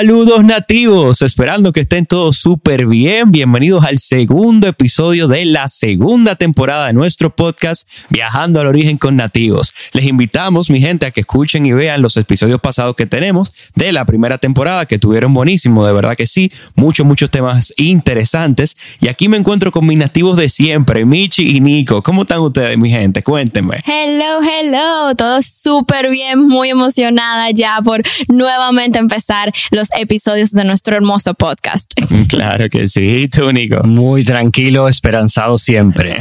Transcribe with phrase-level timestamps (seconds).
[0.00, 3.30] Saludos nativos, esperando que estén todos súper bien.
[3.30, 9.16] Bienvenidos al segundo episodio de la segunda temporada de nuestro podcast Viajando al Origen con
[9.16, 9.74] Nativos.
[9.92, 13.92] Les invitamos, mi gente, a que escuchen y vean los episodios pasados que tenemos de
[13.92, 16.50] la primera temporada, que tuvieron buenísimo, de verdad que sí.
[16.76, 18.78] Muchos, muchos temas interesantes.
[19.02, 22.02] Y aquí me encuentro con mis nativos de siempre, Michi y Nico.
[22.02, 23.22] ¿Cómo están ustedes, mi gente?
[23.22, 23.80] Cuéntenme.
[23.84, 25.14] Hello, hello.
[25.14, 31.92] Todo súper bien, muy emocionada ya por nuevamente empezar los episodios de nuestro hermoso podcast.
[32.28, 33.82] Claro que sí, tú, Nico.
[33.82, 36.16] Muy tranquilo, esperanzado siempre.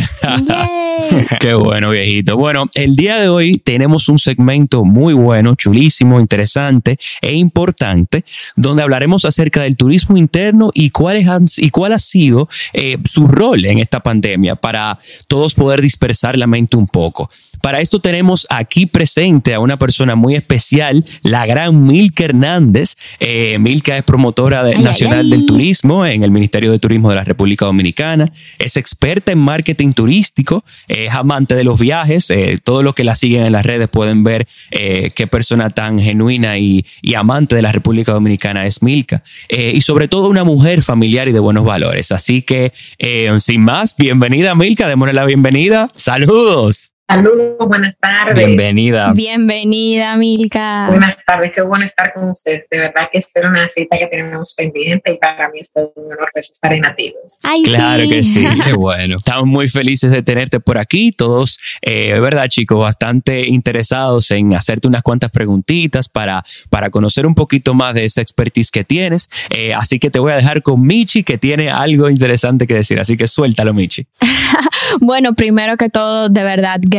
[1.40, 2.38] Qué bueno, viejito.
[2.38, 8.26] Bueno, el día de hoy tenemos un segmento muy bueno, chulísimo, interesante e importante,
[8.56, 11.24] donde hablaremos acerca del turismo interno y cuál,
[11.58, 14.98] y cuál ha sido eh, su rol en esta pandemia para
[15.28, 17.30] todos poder dispersar la mente un poco.
[17.62, 22.96] Para esto tenemos aquí presente a una persona muy especial, la gran Milka Hernández.
[23.20, 27.66] Eh, Milka es promotora nacional del turismo en el Ministerio de Turismo de la República
[27.66, 28.32] Dominicana.
[28.58, 32.30] Es experta en marketing turístico, es amante de los viajes.
[32.30, 36.00] Eh, todo lo que la siguen en las redes pueden ver eh, qué persona tan
[36.00, 39.24] genuina y, amante de la República Dominicana es Milka.
[39.50, 42.14] y sobre todo una mujer familiar y de buenos valores.
[42.14, 42.72] Así que,
[43.40, 45.92] sin más, bienvenida Milka, démosle la bienvenida.
[45.96, 46.99] Saludos.
[47.12, 48.36] Saludos, buenas tardes.
[48.36, 49.14] Bienvenida.
[49.14, 50.86] Bienvenida, Milka.
[50.90, 52.68] Buenas tardes, qué bueno estar con ustedes.
[52.70, 56.06] De verdad que es una cita que tenemos pendiente y para mí es todo un
[56.06, 57.40] honor pues, estar en Nativos.
[57.64, 59.18] claro que sí, qué bueno.
[59.18, 64.88] Estamos muy felices de tenerte por aquí, todos, eh, verdad, chicos, bastante interesados en hacerte
[64.88, 69.30] unas cuantas preguntitas para, para conocer un poquito más de esa expertise que tienes.
[69.50, 73.00] Eh, así que te voy a dejar con Michi, que tiene algo interesante que decir.
[73.00, 74.06] Así que suéltalo, Michi.
[75.02, 76.80] bueno, primero que todo, de verdad,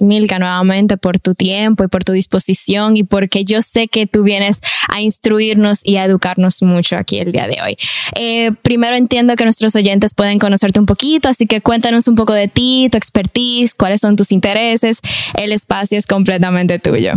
[0.00, 4.22] Milka, nuevamente por tu tiempo y por tu disposición y porque yo sé que tú
[4.22, 7.76] vienes a instruirnos y a educarnos mucho aquí el día de hoy.
[8.14, 12.32] Eh, primero entiendo que nuestros oyentes pueden conocerte un poquito, así que cuéntanos un poco
[12.32, 15.00] de ti, tu expertise, cuáles son tus intereses.
[15.34, 17.14] El espacio es completamente tuyo.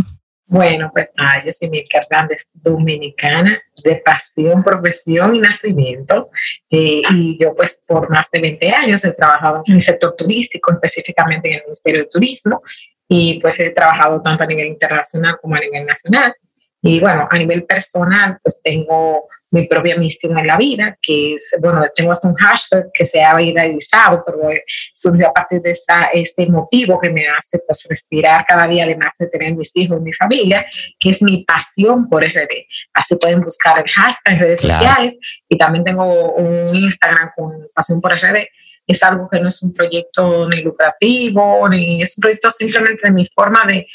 [0.50, 6.28] Bueno, pues ah, yo soy Milka Hernández, dominicana, de pasión, profesión y nacimiento.
[6.68, 11.50] Y yo pues por más de 20 años he trabajado en el sector turístico, específicamente
[11.50, 12.62] en el Ministerio de Turismo,
[13.06, 16.34] y pues he trabajado tanto a nivel internacional como a nivel nacional.
[16.82, 21.50] Y bueno, a nivel personal, pues tengo mi propia misión en la vida, que es,
[21.60, 24.38] bueno, tengo hasta un hashtag que se ha viralizado, pero
[24.94, 29.12] surgió a partir de esta, este motivo que me hace pues, respirar cada día, además
[29.18, 30.66] de tener mis hijos y mi familia,
[30.98, 32.66] que es mi pasión por RD.
[32.94, 35.18] Así pueden buscar el hashtag en redes sociales
[35.48, 38.46] y también tengo un Instagram con pasión por RD.
[38.86, 43.12] Es algo que no es un proyecto ni lucrativo, ni es un proyecto simplemente de
[43.12, 43.86] mi forma de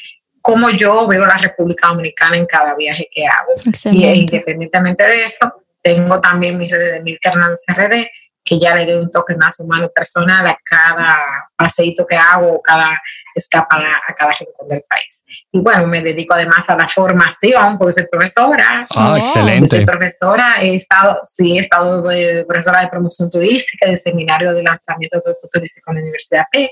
[0.46, 3.54] cómo yo veo la República Dominicana en cada viaje que hago.
[3.92, 5.52] Y independientemente de eso,
[5.82, 8.06] tengo también mis redes de Milka Hernández RD,
[8.44, 11.18] que ya le doy un toque más humano y personal a cada
[11.56, 13.02] paseíto que hago, cada
[13.34, 15.26] escapada a cada rincón del país.
[15.52, 18.86] Y bueno, me dedico además a la formación, porque soy profesora.
[18.96, 19.66] Ah, excelente.
[19.66, 24.62] Soy profesora, he estado, sí, he estado de profesora de promoción turística, de seminario de
[24.62, 26.70] lanzamiento de producto turístico en la Universidad PEC,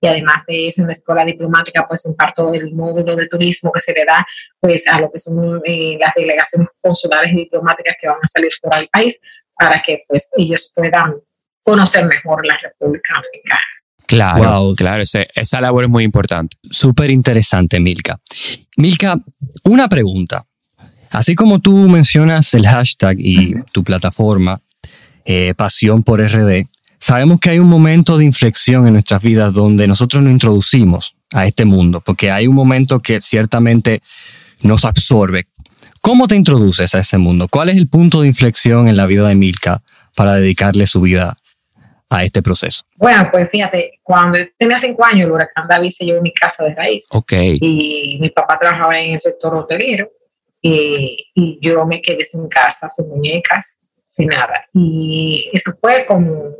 [0.00, 3.80] y además de eso en la escuela diplomática, pues imparto el módulo de turismo que
[3.80, 4.26] se le da
[4.58, 8.50] pues a lo que son eh, las delegaciones consulares y diplomáticas que van a salir
[8.60, 9.18] fuera del país
[9.54, 11.16] para que pues ellos puedan
[11.62, 13.60] conocer mejor la República Dominicana.
[14.06, 16.56] Claro, claro, esa labor es muy importante.
[16.68, 18.18] Súper interesante, Milka.
[18.76, 19.14] Milka,
[19.64, 20.44] una pregunta.
[21.10, 24.60] Así como tú mencionas el hashtag y tu plataforma,
[25.24, 26.66] eh, Pasión por RD,
[27.00, 31.46] sabemos que hay un momento de inflexión en nuestras vidas donde nosotros nos introducimos a
[31.46, 34.02] este mundo, porque hay un momento que ciertamente
[34.62, 35.46] nos absorbe.
[36.02, 37.48] ¿Cómo te introduces a ese mundo?
[37.48, 39.82] ¿Cuál es el punto de inflexión en la vida de Milka
[40.14, 41.36] para dedicarle su vida
[42.08, 42.82] a este proceso?
[42.96, 46.74] Bueno, pues fíjate, cuando tenía cinco años, el huracán David se llevó mi casa de
[46.74, 47.06] raíz.
[47.12, 47.32] Ok.
[47.60, 50.10] Y mi papá trabajaba en el sector hotelero
[50.60, 54.66] y, y yo me quedé sin casa, sin muñecas, sin nada.
[54.74, 56.50] Y eso fue como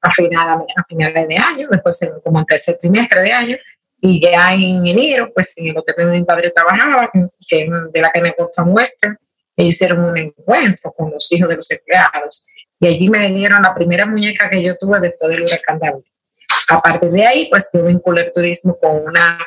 [0.00, 3.56] a finales, a finales de año, después como en tercer trimestre de año,
[4.00, 7.10] y ya en enero, pues en el hotel donde mi padre trabajaba,
[7.46, 9.16] que de la cadena Gotham Western,
[9.56, 12.46] ellos hicieron un encuentro con los hijos de los empleados
[12.80, 16.02] y allí me dieron la primera muñeca que yo tuve después del huracán David.
[16.68, 19.38] A partir de ahí, pues yo vinculé el turismo con una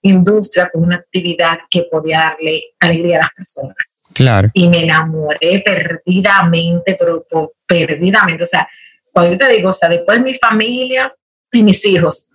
[0.00, 4.02] industria, con una actividad que podía darle alegría a las personas.
[4.14, 4.48] Claro.
[4.54, 7.26] Y me enamoré perdidamente, pero,
[7.66, 8.44] perdidamente.
[8.44, 8.66] O sea,
[9.12, 11.14] cuando yo te digo, o sea, después mi familia
[11.52, 12.30] y mis hijos,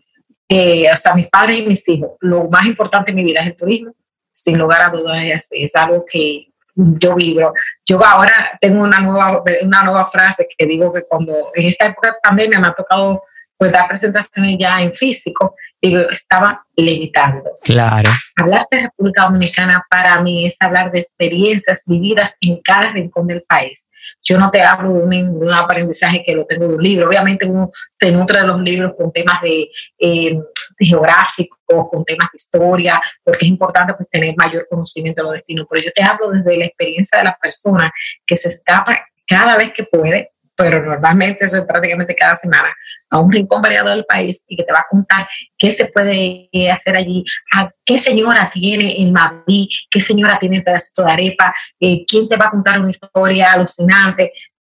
[0.50, 3.48] eh, o sea, mis padres y mis hijos, lo más importante en mi vida es
[3.48, 3.94] el turismo,
[4.32, 7.54] sin lugar a dudas es algo que yo vibro.
[7.86, 12.10] Yo ahora tengo una nueva, una nueva frase que digo que cuando en esta época
[12.10, 13.24] de pandemia me ha tocado
[13.58, 17.60] pues dar presentaciones ya en físico, digo, estaba levitando.
[17.62, 18.10] Claro.
[18.36, 23.44] Hablar de República Dominicana para mí es hablar de experiencias vividas en cada rincón del
[23.44, 23.90] país.
[24.22, 27.08] Yo no te hablo de un, aprendizaje que lo tengo de un libro.
[27.08, 29.70] Obviamente uno se nutre de los libros con temas de,
[30.00, 30.40] eh,
[30.80, 31.60] geográficos,
[31.90, 35.68] con temas de historia, porque es importante pues, tener mayor conocimiento de los destinos.
[35.70, 37.92] Pero yo te hablo desde la experiencia de la persona
[38.26, 40.33] que se escapa cada vez que puede
[40.64, 42.74] pero normalmente eso es prácticamente cada semana,
[43.10, 45.28] a un rincón variado del país y que te va a contar
[45.58, 50.64] qué se puede hacer allí, a qué señora tiene el Mavi, qué señora tiene el
[50.64, 54.32] pedacito de arepa, eh, quién te va a contar una historia alucinante.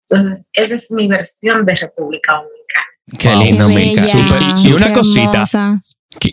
[0.07, 2.85] Entonces, esa es mi versión de República Dominicana.
[3.17, 4.59] Qué lindo, Milka.
[4.63, 5.45] Y una cosita.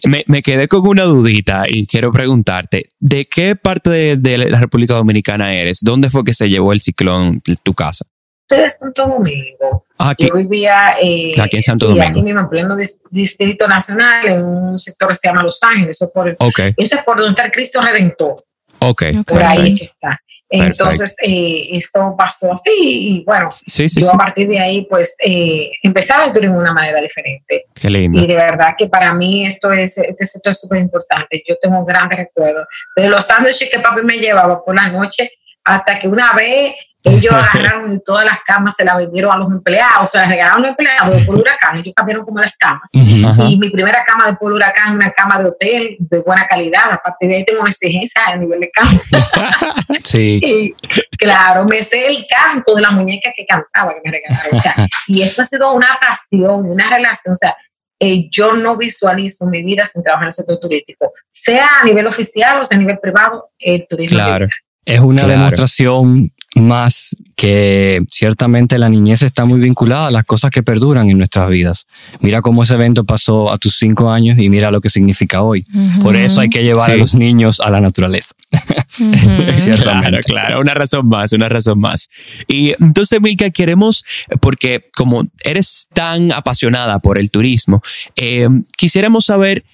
[0.05, 4.61] Me, me, quedé con una dudita y quiero preguntarte, ¿de qué parte de, de, la
[4.61, 5.81] República Dominicana eres?
[5.83, 8.05] ¿Dónde fue que se llevó el ciclón tu casa?
[8.49, 9.85] Soy de Santo Domingo.
[10.19, 12.07] Yo vivía eh, aquí en Santo Domingo.
[12.07, 12.77] Aquí mismo, en pleno
[13.11, 16.01] Distrito Nacional, en un sector que se llama Los Ángeles.
[16.01, 18.45] Eso, por, eso es por donde está el Cristo Redentor.
[18.79, 19.23] Okay.
[19.23, 20.21] Por ahí está.
[20.49, 26.27] Entonces, eh, esto pasó así y bueno, yo a partir de ahí pues eh, empezaba
[26.27, 27.65] el turismo de una manera diferente.
[27.75, 28.23] Qué lindo.
[28.23, 31.43] Y de verdad que para mí esto es, este sector es súper importante.
[31.49, 32.65] Yo tengo un gran recuerdo
[32.95, 35.33] de los sándwiches que papi me llevaba por la noche
[35.65, 36.75] hasta que una vez
[37.07, 40.61] ellos agarraron todas las camas, se las vendieron a los empleados, se las regalaron a
[40.61, 42.91] los empleados de Pueblo Huracán, ellos cambiaron como las camas.
[42.93, 47.03] y mi primera cama de Pueblo Huracán, una cama de hotel de buena calidad, a
[47.03, 49.01] partir de ahí tengo una exigencia a nivel de cama.
[50.05, 50.41] sí.
[50.57, 50.75] Y,
[51.19, 54.55] claro, me sé el canto de la muñeca que cantaba, que me regalaron.
[54.55, 54.75] O sea,
[55.07, 57.57] y esto ha sido una pasión, una relación, o sea,
[57.99, 62.07] eh, yo no visualizo mi vida sin trabajar en el sector turístico, sea a nivel
[62.07, 64.19] oficial o sea a nivel privado, el turismo.
[64.19, 64.47] Claro.
[64.85, 66.31] Es una demostración
[66.61, 71.51] más que ciertamente la niñez está muy vinculada a las cosas que perduran en nuestras
[71.51, 71.87] vidas.
[72.21, 75.65] Mira cómo ese evento pasó a tus cinco años y mira lo que significa hoy.
[76.03, 78.35] Por eso hay que llevar a los niños a la naturaleza.
[79.77, 82.09] claro, claro, una razón más, una razón más.
[82.49, 84.05] Y entonces, Milka, queremos,
[84.41, 87.83] porque como eres tan apasionada por el turismo,
[88.17, 88.49] eh,
[88.79, 89.65] quisiéramos saber,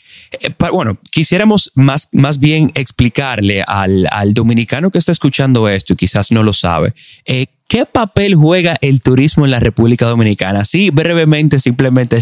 [0.41, 5.97] eh, bueno, quisiéramos más, más bien explicarle al, al dominicano que está escuchando esto y
[5.97, 6.95] quizás no lo sabe,
[7.25, 10.63] eh, ¿Qué papel juega el turismo en la República Dominicana?
[10.67, 12.19] Sí, brevemente, simplemente,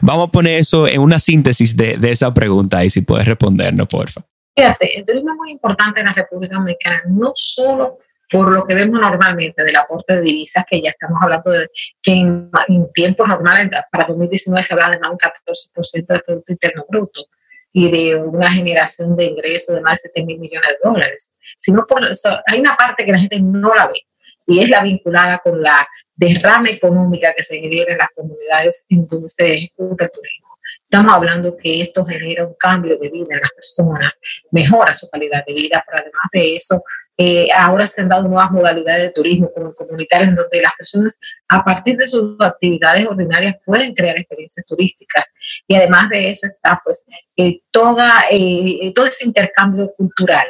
[0.00, 4.10] vamos a poner eso en una síntesis de, esa pregunta y si puedes respondernos, por
[4.10, 4.28] favor.
[4.56, 7.98] Fíjate, el turismo es muy importante en la República Dominicana, no solo
[8.32, 11.68] por lo que vemos normalmente del aporte de divisas, que ya estamos hablando de
[12.02, 12.50] que en,
[12.94, 17.26] tiempos normales, para 2019 se habla de más un 14% del Producto Interno Bruto
[17.72, 21.86] y de una generación de ingresos de más de 7 mil millones de dólares sino
[21.86, 22.02] por
[22.46, 24.00] hay una parte que la gente no la ve
[24.46, 25.86] y es la vinculada con la
[26.16, 30.48] derrama económica que se genera en las comunidades en donde se ejecuta el turismo.
[30.82, 34.20] Estamos hablando que esto genera un cambio de vida en las personas,
[34.50, 36.82] mejora su calidad de vida, pero además de eso,
[37.16, 41.20] eh, ahora se han dado nuevas modalidades de turismo como comunitario en donde las personas
[41.48, 45.32] a partir de sus actividades ordinarias pueden crear experiencias turísticas
[45.66, 50.46] y además de eso está pues eh, toda, eh, todo ese intercambio cultural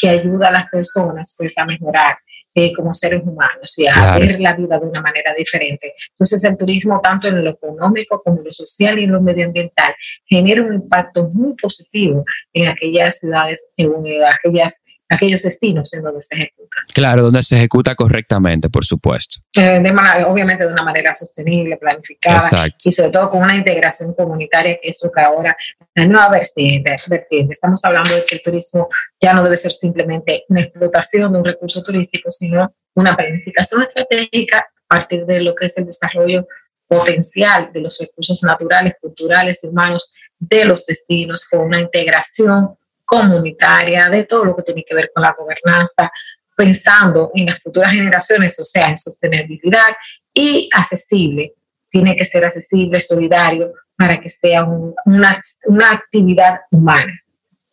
[0.00, 2.16] que ayuda a las personas pues a mejorar
[2.56, 5.92] eh, como seres humanos y a ver la vida de una manera diferente.
[6.10, 9.92] Entonces el turismo, tanto en lo económico como en lo social y en lo medioambiental,
[10.24, 13.92] genera un impacto muy positivo en aquellas ciudades, en
[14.24, 16.76] aquellas aquellos destinos en donde se ejecuta.
[16.92, 19.36] Claro, donde se ejecuta correctamente, por supuesto.
[19.56, 24.78] Eh, de obviamente de una manera sostenible, planificada y sobre todo con una integración comunitaria,
[24.80, 25.56] que es lo que ahora
[25.94, 27.52] la nueva vertiente, vertiente.
[27.52, 28.88] Estamos hablando de que el turismo
[29.20, 34.66] ya no debe ser simplemente una explotación de un recurso turístico, sino una planificación estratégica
[34.88, 36.46] a partir de lo que es el desarrollo
[36.86, 44.08] potencial de los recursos naturales, culturales y humanos de los destinos, con una integración comunitaria,
[44.08, 46.10] de todo lo que tiene que ver con la gobernanza,
[46.56, 49.94] pensando en las futuras generaciones, o sea, en sostenibilidad
[50.32, 51.54] y accesible.
[51.90, 57.20] Tiene que ser accesible, solidario, para que sea una, una actividad humana.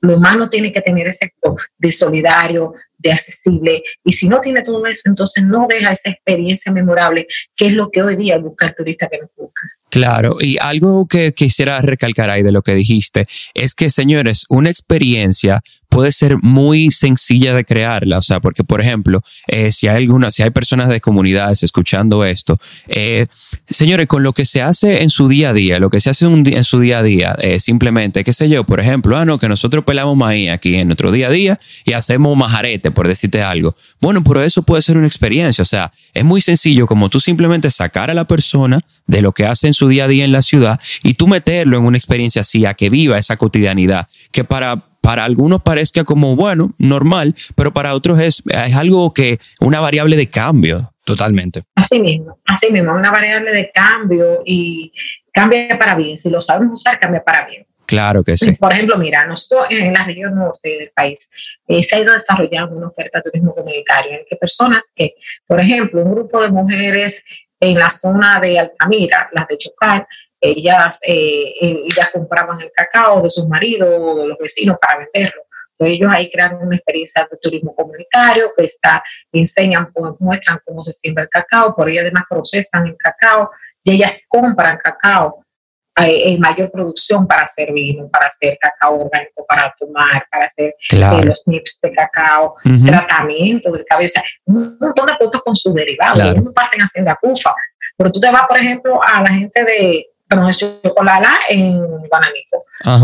[0.02, 1.34] Lo humano tiene que tener ese
[1.78, 3.84] de solidario, de accesible.
[4.04, 7.90] Y si no tiene todo eso, entonces no deja esa experiencia memorable, que es lo
[7.90, 9.62] que hoy día busca el turista que nos busca.
[9.92, 14.70] Claro, y algo que quisiera recalcar ahí de lo que dijiste es que, señores, una
[14.70, 18.18] experiencia puede ser muy sencilla de crearla.
[18.18, 22.58] O sea, porque, por ejemplo, eh, si hay si hay personas de comunidades escuchando esto,
[22.88, 23.28] eh,
[23.70, 26.26] señores, con lo que se hace en su día a día, lo que se hace
[26.26, 29.50] en su día a día, eh, simplemente, qué sé yo, por ejemplo, ah, no, que
[29.50, 33.76] nosotros pelamos maíz aquí en nuestro día a día y hacemos majarete, por decirte algo.
[34.00, 35.62] Bueno, pero eso puede ser una experiencia.
[35.62, 39.46] O sea, es muy sencillo como tú simplemente sacar a la persona de lo que
[39.46, 42.42] hace en su día a día en la ciudad y tú meterlo en una experiencia
[42.42, 47.74] así, a que viva esa cotidianidad, que para para algunos parezca como, bueno, normal, pero
[47.74, 50.94] para otros es, es algo que, una variable de cambio.
[51.04, 51.64] Totalmente.
[51.76, 54.94] Así mismo, así mismo, una variable de cambio y
[55.34, 56.16] cambia para bien.
[56.16, 57.66] Si lo sabemos usar, cambia para bien.
[57.92, 58.54] Claro que sí.
[58.54, 61.30] Por ejemplo, mira, nosotros en la región norte del país
[61.68, 65.16] eh, se ha ido desarrollando una oferta de turismo comunitario en que personas que,
[65.46, 67.22] por ejemplo, un grupo de mujeres
[67.60, 70.08] en la zona de Altamira, las de Chocar,
[70.42, 75.00] ellas, eh, eh, ellas compraban el cacao de sus maridos o de los vecinos para
[75.00, 75.44] venderlo.
[75.78, 80.82] Entonces ellos ahí crean una experiencia de turismo comunitario que está, enseñan, pues, muestran cómo
[80.84, 83.52] se siembra el cacao, por ahí además procesan el cacao
[83.84, 85.46] y ellas compran cacao
[85.98, 91.26] en mayor producción para hacer vino, para hacer cacao orgánico para tomar, para hacer eh,
[91.26, 92.56] los nips de cacao,
[92.86, 94.10] tratamiento del cabello,
[94.46, 96.20] un montón de productos con sus derivados.
[96.20, 97.54] Ellos no pasan haciendo cufa.
[97.98, 102.64] Pero tú te vas, por ejemplo, a la gente de, perdón, es chocolate en Guanamico,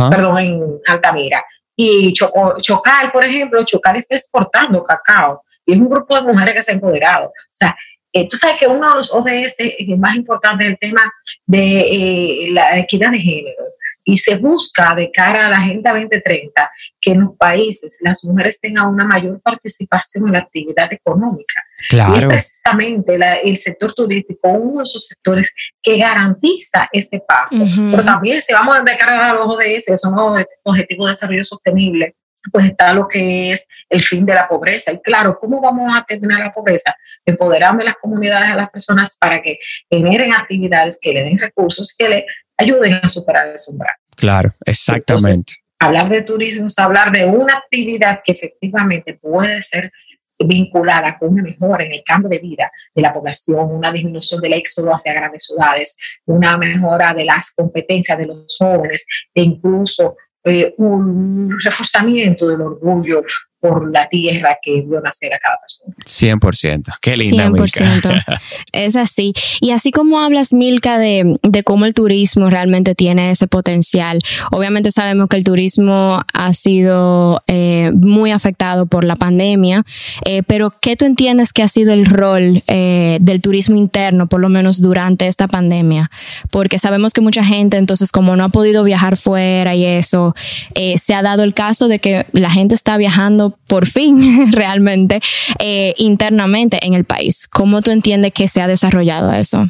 [0.10, 1.44] perdón, en Altamira.
[1.76, 6.64] Y Chocal, por ejemplo, Chocal está exportando cacao y es un grupo de mujeres que
[6.64, 7.28] se ha empoderado.
[7.28, 7.76] O sea,
[8.14, 9.58] eh, tú sabes que uno de los ODS
[9.98, 11.02] más importantes es el tema
[11.46, 13.64] de eh, la equidad de género
[14.10, 16.72] y se busca de cara a la Agenda 2030
[17.02, 21.62] que en los países las mujeres tengan una mayor participación en la actividad económica.
[21.90, 22.16] Claro.
[22.16, 27.66] Y es precisamente el sector turístico uno de esos sectores que garantiza ese paso.
[27.92, 32.16] Pero también si vamos de cara a los ODS, son los objetivos de desarrollo sostenible,
[32.50, 34.94] pues está lo que es el fin de la pobreza.
[34.94, 36.96] Y claro, ¿cómo vamos a terminar la pobreza?
[37.26, 39.60] Empoderando a las comunidades, a las personas para que
[39.92, 42.26] generen actividades que le den recursos, que le
[42.58, 43.96] ayuden a superar ese umbral.
[44.16, 45.54] Claro, exactamente.
[45.80, 49.92] hablar de turismo es hablar de una actividad que efectivamente puede ser
[50.40, 54.54] vinculada con una mejora en el cambio de vida de la población, una disminución del
[54.54, 60.74] éxodo hacia grandes ciudades, una mejora de las competencias de los jóvenes e incluso eh,
[60.78, 63.24] un reforzamiento del orgullo
[63.60, 65.96] por la tierra que vio nacer a cada persona.
[66.06, 66.94] 100%.
[67.02, 67.50] Qué linda.
[67.50, 68.24] 100%.
[68.72, 69.34] es así.
[69.62, 74.22] Y así como hablas, Milka, de, de, cómo el turismo realmente tiene ese potencial,
[74.52, 79.84] obviamente sabemos que el turismo ha sido eh, muy afectado por la pandemia,
[80.26, 84.40] eh, pero ¿qué tú entiendes que ha sido el rol eh, del turismo interno, por
[84.40, 86.12] lo menos durante esta pandemia?
[86.52, 90.36] Porque sabemos que mucha gente, entonces, como no ha podido viajar fuera y eso,
[90.76, 95.20] se ha dado el caso de que la gente está viajando por fin realmente
[95.60, 97.48] eh, internamente en el país.
[97.48, 99.68] ¿Cómo tú entiendes que se ha desarrollado eso?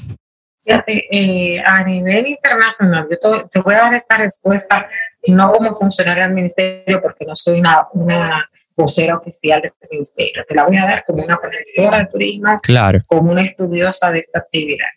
[0.65, 4.89] Fíjate, eh, a nivel internacional, yo te, voy a dar esta respuesta
[5.27, 10.55] no como funcionaria del ministerio, porque no soy una, una vocera oficial del ministerio, te
[10.55, 12.99] la voy a dar como una profesora de turismo, claro.
[13.07, 14.87] como una estudiosa de esta actividad.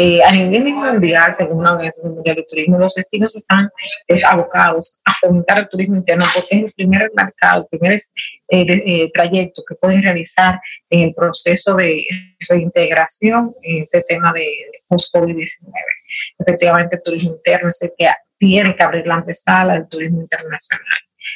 [0.00, 3.68] Eh, a nivel mundial, según la Organización Mundial de Turismo, los destinos están
[4.30, 7.98] abocados a fomentar el turismo interno porque es el primer mercado, el primer eh,
[8.48, 12.04] eh, trayecto que pueden realizar en el proceso de
[12.48, 14.48] reintegración en este tema de
[14.86, 15.72] post-COVID-19.
[16.38, 20.86] Efectivamente, el turismo interno es el que tiene que abrir la antesala del turismo internacional.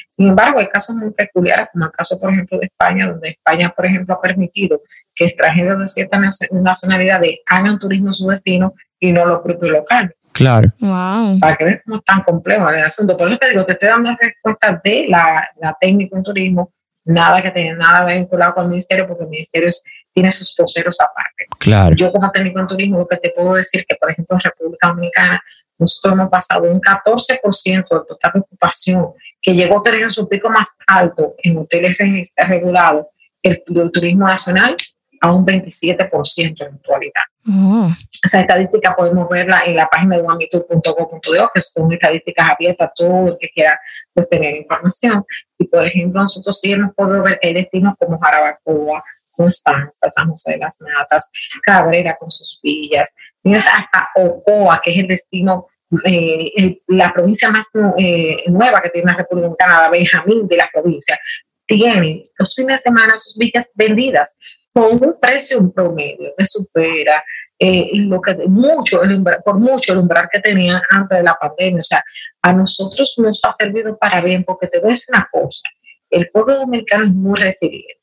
[0.07, 3.73] Sin embargo, hay casos muy peculiares, como el caso, por ejemplo, de España, donde España,
[3.75, 4.81] por ejemplo, ha permitido
[5.15, 6.19] que extranjeros de cierta
[6.51, 10.13] nacionalidades hagan turismo en su destino y no lo propio local.
[10.33, 10.69] Claro.
[10.79, 11.39] Wow.
[11.39, 13.15] Para que veas cómo es tan complejo el asunto.
[13.15, 16.73] Por eso te digo, te estoy dando respuesta de la, la técnica en turismo,
[17.05, 19.69] nada que tenga nada vinculado con el ministerio, porque el ministerio
[20.11, 21.45] tiene sus poseros aparte.
[21.59, 21.95] Claro.
[21.95, 24.87] Yo como técnico en turismo, lo que te puedo decir que, por ejemplo, en República
[24.87, 25.41] Dominicana,
[25.77, 30.49] nosotros hemos pasado un 14% del total de ocupación, que llegó a tener su pico
[30.49, 31.99] más alto en hoteles
[32.37, 33.07] regulados,
[33.43, 34.75] el, el turismo nacional
[35.23, 37.23] a un 27% en actualidad.
[37.47, 37.89] Oh.
[38.23, 43.29] Esa estadística podemos verla en la página de guamitur.gov.do, que son estadísticas abiertas a todo
[43.29, 43.79] el que quiera
[44.13, 45.23] pues, tener información.
[45.57, 49.01] Y, por ejemplo, nosotros sí hemos podido ver que hay destinos como Jarabacoa,
[49.31, 54.97] Constanza, San José de las Matas, Cabrera con sus villas, tienes hasta Ocoa, que es
[54.99, 55.67] el destino,
[56.03, 61.17] eh, la provincia más eh, nueva que tiene la República Dominicana, Benjamín de la provincia,
[61.65, 64.37] tiene los fines de semana sus villas vendidas
[64.73, 67.23] con un precio promedio que supera
[67.59, 69.01] eh, lo que mucho,
[69.45, 71.81] por mucho el umbral que tenían antes de la pandemia.
[71.81, 72.03] O sea,
[72.41, 75.61] a nosotros nos ha servido para bien porque te voy a una cosa.
[76.09, 77.99] el pueblo dominicano es muy resiliente.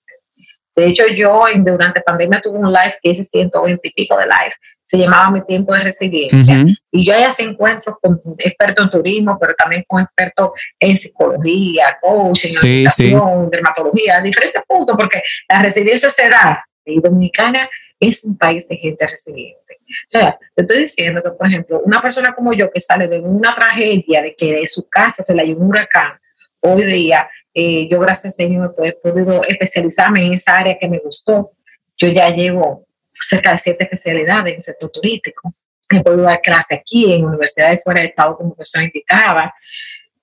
[0.74, 4.24] De hecho, yo en, durante pandemia tuve un live que hice 120 y pico de
[4.24, 4.54] live,
[4.90, 6.64] se llamaba Mi Tiempo de Resiliencia.
[6.90, 11.96] Y yo allá se encuentro con expertos en turismo, pero también con expertos en psicología,
[12.02, 13.14] coaching, sí,
[13.50, 16.64] dermatología, diferentes puntos, porque la resiliencia se da.
[16.84, 17.70] Y Dominicana
[18.00, 19.78] es un país de gente resiliente.
[19.78, 23.20] O sea, te estoy diciendo que, por ejemplo, una persona como yo que sale de
[23.20, 26.18] una tragedia de que de su casa se le hay un huracán,
[26.62, 30.98] hoy día eh, yo, gracias a Señor, he podido especializarme en esa área que me
[30.98, 31.52] gustó.
[31.96, 32.88] Yo ya llevo
[33.20, 35.54] cerca de siete especialidades en el sector turístico.
[35.88, 39.52] He podido dar clase aquí en universidades fuera de Estado como persona indicaba.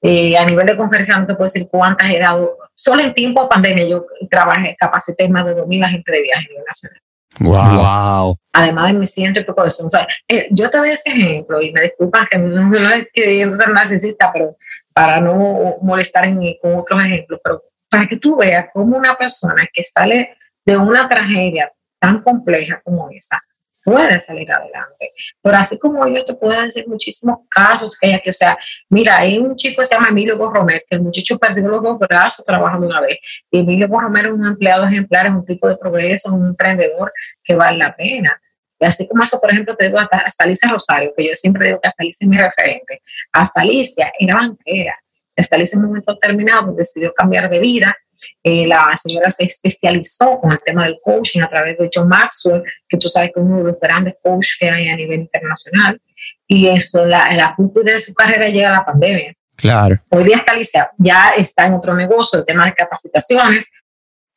[0.01, 2.57] Eh, a nivel de conferencia no te puedo decir cuántas he dado.
[2.73, 6.49] Solo en tiempo de pandemia yo trabajé, capacité más de 2.000 agentes de viaje a
[6.49, 7.01] nivel nacional.
[7.39, 8.37] Wow.
[8.53, 9.85] Además de mi ciento y poco de eso.
[9.85, 13.07] O sea, eh, yo te doy ese ejemplo y me disculpan que no, no es
[13.13, 14.57] que ser narcisista, pero
[14.93, 19.67] para no molestar en, con otros ejemplos, pero para que tú veas cómo una persona
[19.71, 20.35] que sale
[20.65, 23.41] de una tragedia tan compleja como esa
[23.87, 25.13] puede salir adelante.
[25.41, 28.57] Pero así como yo te puedo decir muchísimos casos que hay aquí, o sea,
[28.89, 31.97] mira, hay un chico que se llama Emilio Borromer, que el muchacho perdió los dos
[31.97, 33.17] brazos trabajando una vez.
[33.49, 37.55] Y Emilio Borromer es un empleado ejemplar, es un tipo de progreso, un emprendedor que
[37.55, 38.37] vale la pena.
[38.77, 41.79] Y así como eso, por ejemplo, te digo hasta, Alicia Rosario, que yo siempre digo
[41.79, 43.01] que hasta Alicia es mi referente.
[43.31, 44.99] Hasta Alicia era banquera.
[45.33, 47.95] Hasta Alicia en un momento determinado decidió cambiar de vida.
[48.43, 52.63] Eh, la señora se especializó con el tema del coaching a través de John Maxwell,
[52.87, 56.01] que tú sabes que es uno de los grandes coaches que hay a nivel internacional.
[56.47, 59.33] Y eso, la, la de su carrera llega a la pandemia.
[59.55, 59.99] Claro.
[60.11, 63.71] Hoy día está Alicia, ya está en otro negocio, el tema de capacitaciones,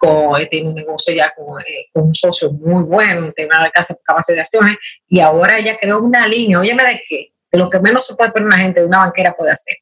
[0.01, 3.71] con, tiene un negocio ya eh, con, un socio muy bueno en tema de
[4.03, 8.17] capacitaciones y ahora ella creó una línea, óyeme de qué, de lo que menos se
[8.17, 9.77] puede poner una gente de una banquera puede hacer,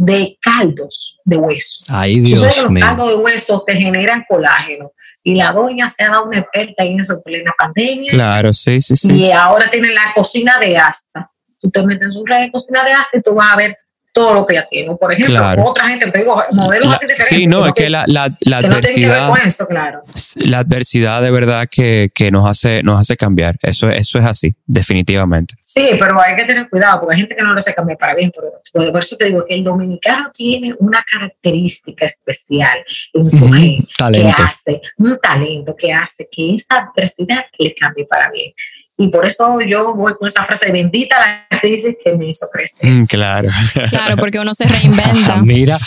[0.00, 1.84] de caldos de hueso.
[1.88, 4.92] Ay, Dios Los caldos de hueso te generan colágeno.
[5.22, 8.10] Y la doña se ha dado una experta en eso en la pandemia.
[8.10, 9.12] Claro, sí, sí, sí.
[9.12, 11.30] Y ahora tiene la cocina de asta.
[11.58, 13.76] Tú te metes en su red de cocina de asta y tú vas a ver
[14.12, 14.94] todo lo que ya tiene.
[14.96, 17.28] Por ejemplo, otra gente, te digo, modelos así diferentes.
[17.28, 19.28] Sí, no, es que la, la, la adversidad.
[19.28, 20.02] No eso, claro.
[20.36, 23.56] La adversidad de verdad que, que, nos, hace, nos hace cambiar.
[23.62, 25.54] Eso, eso es así, definitivamente.
[25.62, 28.14] Sí, pero hay que tener cuidado porque hay gente que no lo hace cambiar para
[28.14, 28.32] bien.
[28.72, 33.86] Pero, por eso te digo que el dominicano tiene una característica especial en su gente
[34.12, 38.52] que hace, un talento que hace que esta adversidad le cambie para bien.
[39.00, 42.86] Y por eso yo voy con esa frase, bendita la crisis que me hizo crecer.
[42.86, 43.48] Mm, claro.
[43.88, 45.40] Claro, porque uno se reinventa.
[45.42, 45.78] Mira,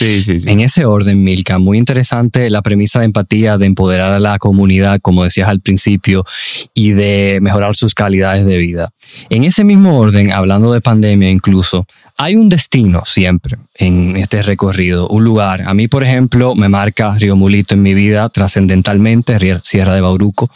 [0.47, 4.99] en ese orden, Milka, muy interesante la premisa de empatía, de empoderar a la comunidad,
[4.99, 6.25] como decías al principio,
[6.73, 8.89] y de mejorar sus calidades de vida.
[9.29, 11.85] En ese mismo orden, hablando de pandemia incluso,
[12.17, 15.63] hay un destino siempre en este recorrido, un lugar.
[15.67, 20.49] A mí, por ejemplo, me marca Río Mulito en mi vida trascendentalmente, Sierra de Bauruco,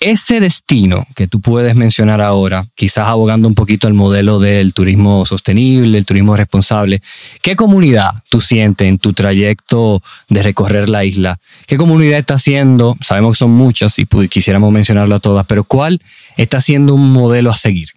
[0.00, 5.26] ese destino que tú puedes mencionar ahora, quizás abogando un poquito al modelo del turismo
[5.26, 7.02] sostenible, el turismo responsable,
[7.42, 11.38] ¿qué comunidad tú sientes en tu trayecto de recorrer la isla?
[11.66, 12.96] ¿Qué comunidad está haciendo?
[13.02, 16.00] Sabemos que son muchas y quisiéramos mencionarlo todas, pero ¿cuál
[16.36, 17.90] está siendo un modelo a seguir?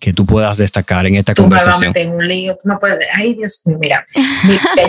[0.00, 1.94] que tú puedas destacar en esta conversación.
[1.96, 4.06] Me un lío, tú me puedes, ay Dios mío, mira,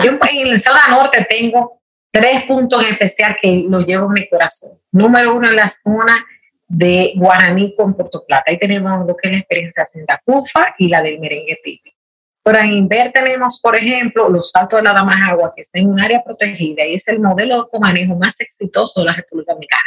[0.04, 1.80] yo en el Zona Norte tengo
[2.12, 4.72] tres puntos en especial que lo llevo en mi corazón.
[4.92, 6.22] Número uno en la zona
[6.70, 8.44] de guaraní con Puerto Plata.
[8.46, 11.96] Ahí tenemos lo que es la experiencia la cufa y la del merengue típico.
[12.44, 16.22] En Inver tenemos, por ejemplo, los saltos de la Damajagua, que está en un área
[16.22, 19.82] protegida y es el modelo de comanejo más exitoso de la República Dominicana.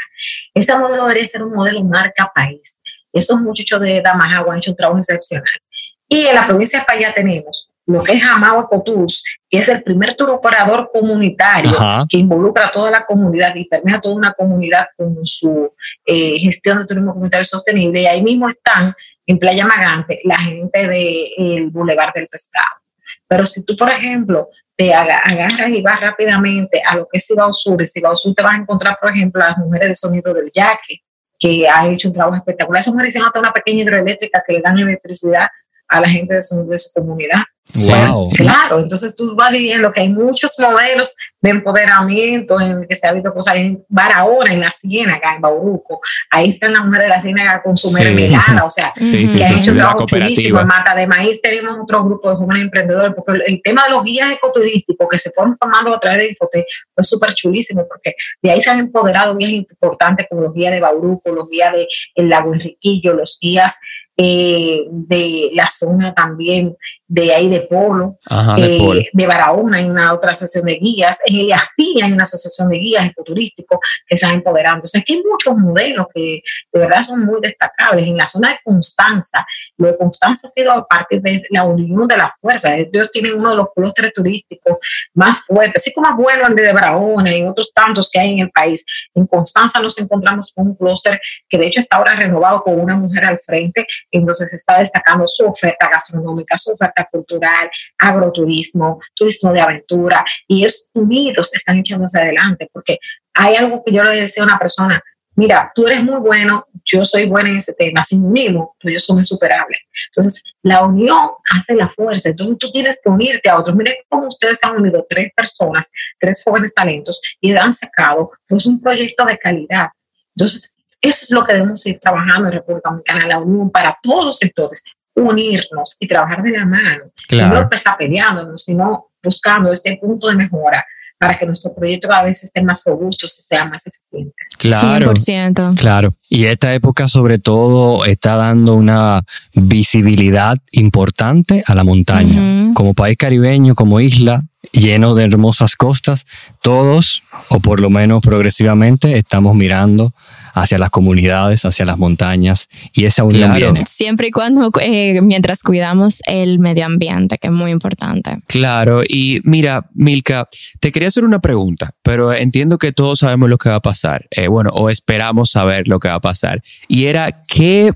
[0.53, 2.81] Ese modelo debería ser un modelo marca país.
[3.11, 5.59] Esos muchachos de Damajagua han hecho un trabajo excepcional.
[6.07, 9.83] Y en la provincia de España tenemos lo que es Amado Ecotours, que es el
[9.83, 11.71] primer tour operador comunitario
[12.09, 15.73] que involucra a toda la comunidad y permite a toda una comunidad con su
[16.05, 18.01] eh, gestión de turismo comunitario sostenible.
[18.01, 18.93] Y ahí mismo están
[19.25, 22.81] en Playa Magante la gente del Boulevard del Pescado.
[23.27, 27.53] Pero si tú, por ejemplo, te agarras y vas rápidamente a lo que es Cibao
[27.53, 30.33] Sur, y Cibao Sur te vas a encontrar, por ejemplo, a las mujeres de sonido
[30.33, 31.01] del yaque,
[31.39, 32.81] que han hecho un trabajo espectacular.
[32.81, 35.47] Esas mujeres hicieron hasta una pequeña hidroeléctrica que le dan electricidad
[35.87, 37.41] a la gente de su, de su comunidad.
[37.75, 38.29] Wow.
[38.35, 43.13] claro, entonces tú vas viendo que hay muchos modelos de empoderamiento en que se ha
[43.13, 45.99] visto cosas en Barahona, en la Ciénaga, en Bauruco.
[46.29, 49.41] Ahí están las mujeres de la Ciénaga con su mermelada, o sea, sí, que sí,
[49.41, 50.59] hecho un trabajo chulísimo.
[50.59, 54.03] En Mata de Maíz tenemos otro grupo de jóvenes emprendedores, porque el, tema de los
[54.03, 58.51] guías ecoturísticos que se fueron formando a través de Infote fue súper chulísimo, porque de
[58.51, 62.53] ahí se han empoderado guías importantes como los guías de Bauruco, los guías del Lago
[62.53, 63.79] Enriquillo, los guías
[64.17, 66.75] eh, de la zona también
[67.13, 68.17] de ahí de Polo,
[68.55, 72.69] de, eh, de, Barahona hay una otra asociación de guías, en el hay una asociación
[72.69, 74.85] de guías ecoturísticos que están empoderando.
[74.85, 78.07] O sea, que hay muchos modelos que de verdad son muy destacables.
[78.07, 79.45] En la zona de Constanza,
[79.77, 82.73] lo de Constanza ha sido a partir de la unión de las fuerzas.
[82.77, 84.77] Ellos tienen uno de los clústeres turísticos
[85.13, 88.39] más fuertes, así como es bueno el de Barahona y otros tantos que hay en
[88.39, 88.83] el país.
[89.13, 92.95] En Constanza nos encontramos con un clúster que de hecho está ahora renovado con una
[92.95, 99.61] mujer al frente, entonces está destacando su oferta gastronómica, su oferta cultural, agroturismo, turismo de
[99.61, 102.99] aventura, y ellos unidos están echándose adelante, porque
[103.33, 105.01] hay algo que yo le decía a una persona,
[105.35, 108.93] mira, tú eres muy bueno, yo soy buena en ese tema, sin unimos, tú y
[108.93, 109.79] yo somos insuperables.
[110.11, 113.75] Entonces, la unión hace la fuerza, entonces tú tienes que unirte a otros.
[113.75, 115.89] Miren cómo ustedes han unido tres personas,
[116.19, 119.87] tres jóvenes talentos, y han sacado pues un proyecto de calidad.
[120.35, 124.25] Entonces, eso es lo que debemos ir trabajando en República Dominicana, la unión para todos
[124.25, 124.81] los sectores,
[125.13, 127.03] unirnos y trabajar de la mano.
[127.29, 130.85] No empezar peleándonos, sino buscando ese punto de mejora
[131.19, 134.33] para que nuestro proyecto cada vez esté más robusto y sea más eficiente.
[134.57, 135.77] Claro, 100%.
[135.77, 136.13] claro.
[136.29, 139.21] Y esta época sobre todo está dando una
[139.53, 142.73] visibilidad importante a la montaña.
[142.73, 146.25] Como país caribeño, como isla, lleno de hermosas costas,
[146.61, 150.13] todos, o por lo menos progresivamente, estamos mirando
[150.53, 153.83] hacia las comunidades, hacia las montañas y esa unión viene.
[153.87, 158.39] Siempre y cuando, eh, mientras cuidamos el medio ambiente, que es muy importante.
[158.47, 160.47] Claro, y mira, Milka,
[160.79, 164.27] te quería hacer una pregunta, pero entiendo que todos sabemos lo que va a pasar,
[164.31, 167.93] eh, bueno, o esperamos saber lo que va a pasar, y era qué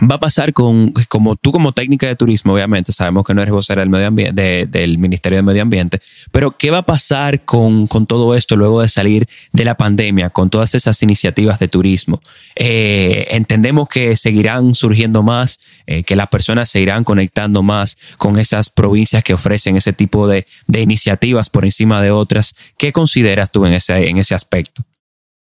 [0.00, 3.52] va a pasar con, como tú como técnica de turismo, obviamente, sabemos que no eres
[3.52, 6.00] vocera del, medio del Ministerio de Medio Ambiente,
[6.32, 10.50] pero ¿qué va a pasar con, todo esto luego de salir de la pandemia, con
[10.50, 12.20] todas esas iniciativas de turismo?
[12.56, 18.38] Eh, entendemos que seguirán surgiendo más, eh, que las personas se irán conectando más con
[18.38, 22.54] esas provincias que ofrecen ese tipo de, iniciativas por encima de otras.
[22.76, 24.82] ¿Qué consideras tú en ese, en ese aspecto?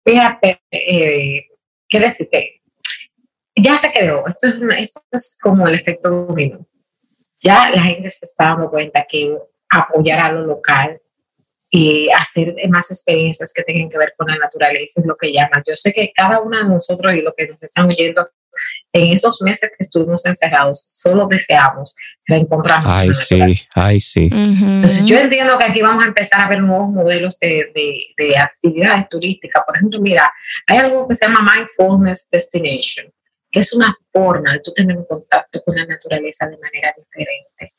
[0.05, 1.47] Fíjate, eh,
[1.89, 2.62] ¿qué decirte?
[3.63, 4.25] Ya se quedó.
[4.27, 6.67] Esto es, esto es como el efecto dominó.
[7.41, 9.37] Ya la gente se está dando cuenta que
[9.69, 11.01] apoyar a lo local
[11.71, 15.63] y hacer más experiencias que tengan que ver con la naturaleza es lo que llaman.
[15.67, 18.29] Yo sé que cada uno de nosotros y lo que nos están oyendo
[18.93, 21.97] en esos meses que estuvimos encerrados, solo deseamos
[22.27, 22.87] reencontrarnos.
[22.87, 23.41] Ay, sí,
[23.75, 24.29] ay, sí.
[24.31, 28.37] Entonces, yo entiendo que aquí vamos a empezar a ver nuevos modelos de, de, de
[28.37, 29.63] actividades turísticas.
[29.67, 30.31] Por ejemplo, mira,
[30.67, 33.11] hay algo que se llama Mindfulness Destination
[33.61, 37.75] es una forma de tú tener un contacto con la naturaleza de manera diferente.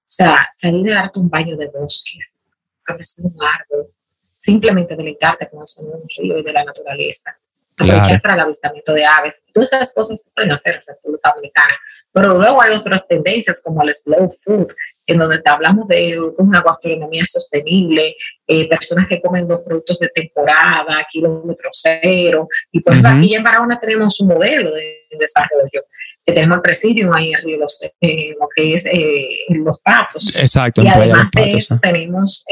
[0.00, 2.42] O sea, salir a darte un baño de bosques,
[2.86, 3.88] abrazar un árbol,
[4.34, 7.36] simplemente deleitarte con un río y de la naturaleza,
[7.72, 9.42] aprovechar para el avistamiento de aves.
[9.52, 11.74] Todas esas cosas se pueden hacer en República Dominicana.
[12.12, 14.72] Pero luego hay otras tendencias como el slow food,
[15.06, 20.08] en donde te hablamos de una gastronomía sostenible, eh, personas que comen los productos de
[20.08, 22.48] temporada, kilómetro cero.
[22.72, 25.84] Y pues aquí en Barahona tenemos un modelo de desarrollo.
[26.24, 30.32] Que tenemos el presidio ahí Río, los, eh, lo que es eh, Los Patos.
[30.34, 30.82] Exacto.
[30.82, 32.44] Y además de eso tenemos,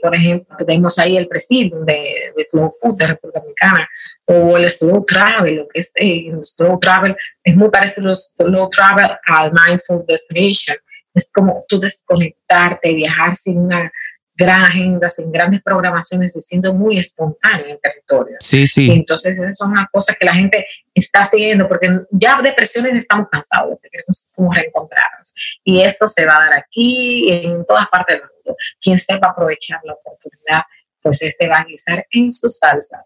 [0.00, 3.88] por ejemplo, tenemos ahí el presidio de, de Slow Food de República Dominicana
[4.24, 8.70] o el Slow Travel, lo que es el Slow Travel, es muy parecido al Slow
[8.70, 10.78] Travel al Mindful Destination
[11.18, 13.92] es como tú desconectarte, viajar sin una
[14.38, 18.36] gran agenda, sin grandes programaciones y siendo muy espontáneo en el territorio.
[18.38, 18.88] Sí, sí.
[18.88, 23.26] entonces, esas son las cosas que la gente está siguiendo, porque ya de presiones estamos
[23.30, 25.34] cansados, queremos como reencontrarnos.
[25.64, 28.56] Y eso se va a dar aquí, en todas partes del mundo.
[28.80, 30.62] Quien sepa aprovechar la oportunidad,
[31.02, 33.04] pues se va a guisar en su salsa.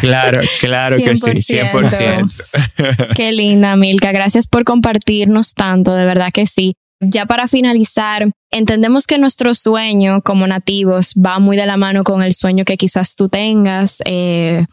[0.00, 3.14] Claro, claro que sí, 100%.
[3.16, 4.10] Qué linda, Milka.
[4.10, 6.76] Gracias por compartirnos tanto, de verdad que sí.
[7.04, 12.22] Ya para finalizar, entendemos que nuestro sueño como nativos va muy de la mano con
[12.22, 14.64] el sueño que quizás tú tengas eh,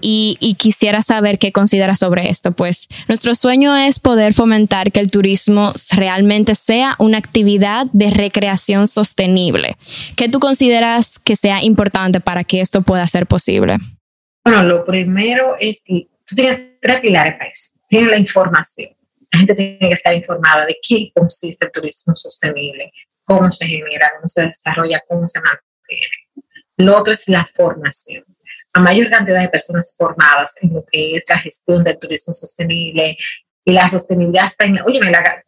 [0.00, 2.52] y, quisiera saber qué consideras sobre esto.
[2.52, 8.86] Pues nuestro sueño es poder fomentar que el turismo realmente sea una actividad de recreación
[8.86, 9.74] sostenible.
[10.16, 13.78] ¿Qué tú consideras que sea importante para que esto pueda ser posible?
[14.44, 17.72] Bueno, lo primero es que tú tienes tres pilares para eso.
[17.88, 18.90] Tienes la información
[19.32, 22.92] la gente tiene que estar informada de qué consiste el turismo sostenible,
[23.24, 26.06] cómo se genera, cómo se desarrolla, cómo se mantiene.
[26.76, 28.24] Lo otro es la formación.
[28.74, 33.16] A mayor cantidad de personas formadas en lo que es la gestión del turismo sostenible
[33.64, 35.00] y la sostenibilidad está en, oye,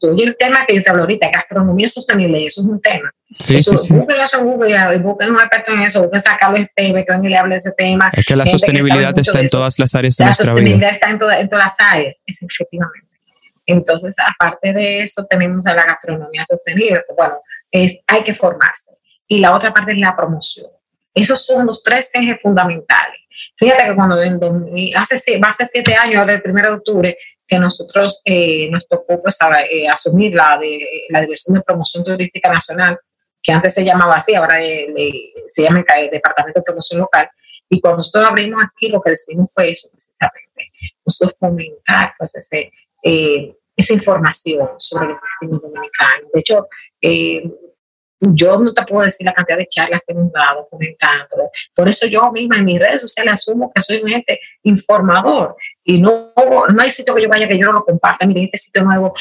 [0.02, 3.10] oye el tema que yo te hablo ahorita, gastronomía sostenible, eso es un tema.
[3.38, 3.94] Sí, eso, sí, sí.
[3.94, 7.28] Google eso en Google, busquen un experto en eso, busquen sacarlo este, que venga y
[7.28, 8.10] le hable de ese tema.
[8.12, 10.54] Es que la sostenibilidad está en todas las áreas de la nuestra vida.
[10.54, 13.13] La sostenibilidad está en, en todas las áreas, es efectivamente.
[13.66, 17.02] Entonces, aparte de eso, tenemos a la gastronomía sostenible.
[17.16, 17.38] Bueno,
[17.70, 18.96] es, hay que formarse.
[19.26, 20.66] Y la otra parte es la promoción.
[21.14, 23.20] Esos son los tres ejes fundamentales.
[23.56, 24.38] Fíjate que cuando en
[24.96, 29.38] hace, hace siete años, ahora el 1 de octubre, que nosotros eh, nos tocó pues,
[29.70, 32.98] eh, asumir la, de, la Dirección de Promoción Turística Nacional,
[33.42, 37.28] que antes se llamaba así, ahora se llama el Departamento de Promoción Local.
[37.68, 40.72] Y cuando nosotros abrimos aquí, lo que decimos fue eso, precisamente,
[41.04, 42.72] nosotros fomentar pues, ese,
[43.04, 46.30] eh, esa información sobre los destinos dominicanos.
[46.32, 46.66] De hecho,
[47.00, 47.42] eh,
[48.20, 51.50] yo no te puedo decir la cantidad de charlas que hemos dado comentando.
[51.74, 56.00] Por eso yo misma en mis redes sociales asumo que soy un ente informador y
[56.00, 58.26] no, no hay sitio que yo vaya que yo no lo comparta.
[58.26, 59.12] Mire, este sitio nuevo,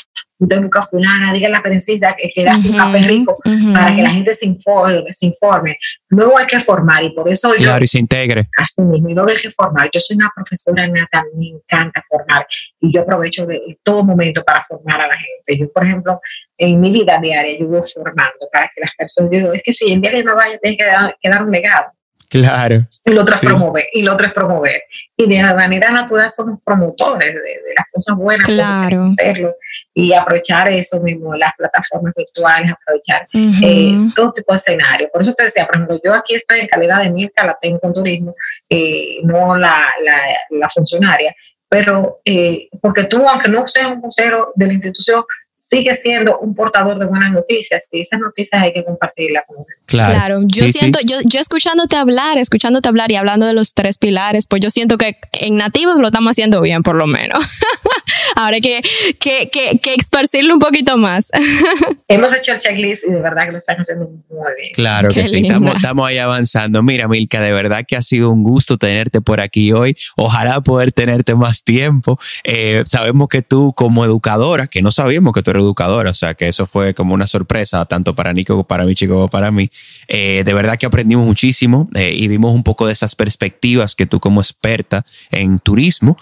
[0.43, 3.37] usted busca fulana, diga la prensa que, que da su café rico
[3.73, 5.77] para que la gente se informe, se informe.
[6.09, 7.63] Luego hay que formar y por eso yo...
[7.63, 8.47] Claro, y se integre.
[8.57, 9.89] Así mismo, y luego hay que formar.
[9.93, 12.45] Yo soy una profesora nata, me encanta formar
[12.79, 15.59] y yo aprovecho de todo momento para formar a la gente.
[15.59, 16.19] Yo, por ejemplo,
[16.57, 19.91] en mi vida diaria, yo voy formando para que las personas, digo, es que si
[19.91, 21.91] en día que no vaya, tiene que dar, que dar un legado.
[22.33, 22.87] Claro.
[23.05, 24.83] Y lo otro es promover, y lo otro es promover.
[25.15, 29.03] Y de manera natural somos promotores de, las cosas buenas, claro.
[29.03, 29.55] hacerlo
[29.93, 35.09] y aprovechar eso mismo, las plataformas virtuales, aprovechar eh, todo tipo de escenario.
[35.13, 37.79] Por eso te decía, por ejemplo, yo aquí estoy en calidad de Mirka, la tengo
[37.83, 38.35] en turismo,
[38.67, 40.19] eh, no la, la,
[40.49, 41.35] la, funcionaria,
[41.69, 45.23] pero eh, porque tú, aunque no seas un vocero de la institución,
[45.69, 50.13] sigue siendo un portador de buenas noticias y esas noticias hay que compartirlas con Claro,
[50.13, 50.41] claro.
[50.45, 54.61] yo siento, Yo, yo escuchándote hablar, escuchándote hablar y hablando de los tres pilares, pues
[54.61, 57.39] yo siento que en nativos lo estamos haciendo bien por lo menos.
[58.35, 58.81] Ahora que,
[59.19, 61.29] que, que, que esparcirlo un poquito más.
[62.07, 64.21] Hemos hecho el checklist y de verdad que lo están haciendo muy
[64.57, 64.71] bien.
[64.73, 66.83] Claro que sí, estamos, estamos ahí avanzando.
[66.83, 69.95] Mira, Milka, de verdad que ha sido un gusto tenerte por aquí hoy.
[70.15, 72.19] Ojalá poder tenerte más tiempo.
[72.43, 76.33] Eh, sabemos que tú como educadora, que no sabíamos que tú eres educadora, o sea
[76.33, 79.51] que eso fue como una sorpresa, tanto para Nico como para mí, chico, como para
[79.51, 79.69] mí.
[80.07, 84.05] Eh, de verdad que aprendimos muchísimo eh, y vimos un poco de esas perspectivas que
[84.05, 86.17] tú como experta en turismo,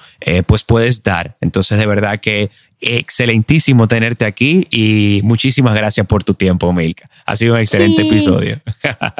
[0.47, 1.35] pues puedes dar.
[1.41, 2.49] Entonces, de verdad que
[2.81, 7.09] excelentísimo tenerte aquí y muchísimas gracias por tu tiempo, Milka.
[7.25, 8.59] Ha sido un excelente episodio.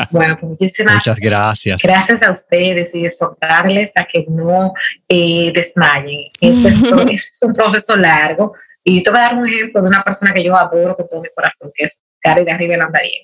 [0.10, 1.82] Bueno, pues muchísimas Muchas gracias.
[1.82, 4.74] Gracias a ustedes y exhortarles a que no
[5.08, 6.30] eh, desmayen.
[6.42, 6.70] Este
[7.14, 10.44] es, un proceso largo y te voy a dar un ejemplo de una persona que
[10.44, 13.24] yo adoro con todo mi corazón, que es Gary de Arriba Landarién.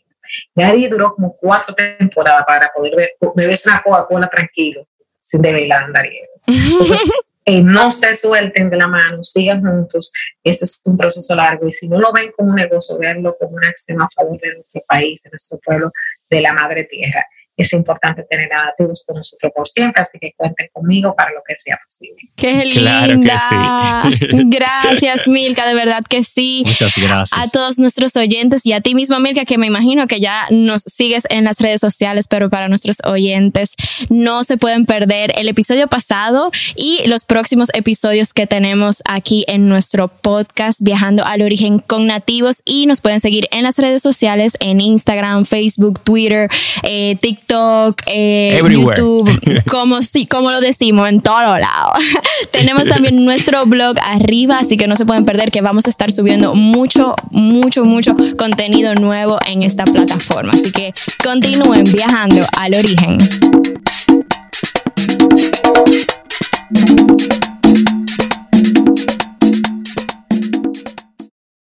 [0.56, 4.88] Gary duró como cuatro temporadas para poder beberse una Coca-Cola tranquilo,
[5.22, 5.88] sin beber la
[6.48, 7.02] Entonces,
[7.50, 10.12] eh, no se suelten de la mano, sigan juntos.
[10.44, 13.56] Este es un proceso largo y si no lo ven como un negocio, véanlo como
[13.56, 15.92] una acción a favor de nuestro país, de nuestro pueblo,
[16.30, 17.26] de la madre tierra
[17.58, 21.42] es importante tener a todos con nosotros por siempre, así que cuenten conmigo para lo
[21.46, 22.18] que sea posible.
[22.36, 24.04] Qué linda.
[24.32, 26.64] Gracias, Milka, de verdad que sí.
[26.66, 27.32] Muchas gracias.
[27.34, 30.84] A todos nuestros oyentes y a ti misma, Milka, que me imagino que ya nos
[30.84, 33.74] sigues en las redes sociales, pero para nuestros oyentes
[34.10, 39.68] no se pueden perder el episodio pasado y los próximos episodios que tenemos aquí en
[39.68, 44.58] nuestro podcast Viajando al Origen con Nativos y nos pueden seguir en las redes sociales
[44.60, 46.50] en Instagram, Facebook, Twitter,
[46.84, 51.94] eh, TikTok TikTok, eh, YouTube, como, sí, como lo decimos, en todo lado.
[52.52, 56.12] Tenemos también nuestro blog arriba, así que no se pueden perder que vamos a estar
[56.12, 60.52] subiendo mucho, mucho, mucho contenido nuevo en esta plataforma.
[60.54, 63.18] Así que continúen viajando al origen.